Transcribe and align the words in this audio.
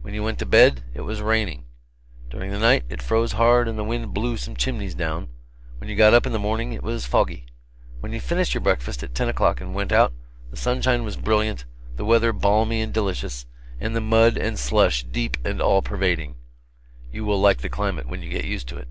When 0.00 0.14
you 0.14 0.22
went 0.22 0.38
to 0.38 0.46
bed, 0.46 0.84
it 0.94 1.02
was 1.02 1.20
raining. 1.20 1.66
During 2.30 2.50
the 2.50 2.58
night 2.58 2.84
it 2.88 3.02
froze 3.02 3.32
hard, 3.32 3.68
and 3.68 3.78
the 3.78 3.84
wind 3.84 4.14
blew 4.14 4.38
some 4.38 4.56
chimneys 4.56 4.94
down. 4.94 5.28
When 5.76 5.90
you 5.90 5.96
got 5.96 6.14
up 6.14 6.24
in 6.24 6.32
the 6.32 6.38
morning, 6.38 6.72
it 6.72 6.82
was 6.82 7.04
foggy. 7.04 7.44
When 8.00 8.10
you 8.10 8.18
finished 8.18 8.54
your 8.54 8.62
breakfast 8.62 9.02
at 9.02 9.14
ten 9.14 9.28
o'clock 9.28 9.60
and 9.60 9.74
went 9.74 9.92
out, 9.92 10.14
the 10.50 10.56
sunshine 10.56 11.04
was 11.04 11.18
brilliant, 11.18 11.66
the 11.96 12.06
weather 12.06 12.32
balmy 12.32 12.80
and 12.80 12.90
delicious, 12.90 13.44
and 13.78 13.94
the 13.94 14.00
mud 14.00 14.38
and 14.38 14.58
slush 14.58 15.04
deep 15.04 15.36
and 15.44 15.60
all 15.60 15.82
pervading. 15.82 16.36
You 17.12 17.26
will 17.26 17.38
like 17.38 17.58
the 17.58 17.68
climate 17.68 18.08
when 18.08 18.22
you 18.22 18.30
get 18.30 18.46
used 18.46 18.68
to 18.68 18.78
it. 18.78 18.88